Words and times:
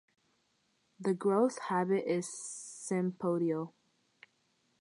The 0.99 1.13
growth 1.13 1.59
habit 1.69 2.07
is 2.07 2.25
sympodial. 2.27 3.73